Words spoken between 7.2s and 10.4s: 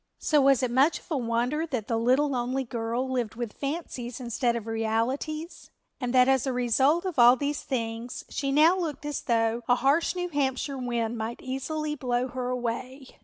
these things she now looked as though a harsh New